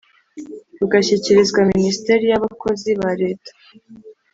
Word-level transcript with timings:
rugashyikirizwa 0.79 1.59
minisiteri 1.71 2.25
ya 2.31 2.41
bakozi 2.43 2.89
ba 2.99 3.11
leta 3.21 3.51